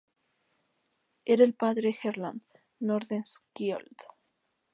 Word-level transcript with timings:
Era 1.25 1.43
el 1.43 1.53
padre 1.53 1.91
de 2.01 2.09
Erland 2.09 2.41
Nordenskiöld. 2.79 4.07